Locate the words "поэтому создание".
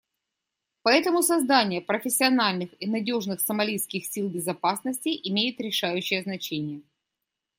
0.81-1.79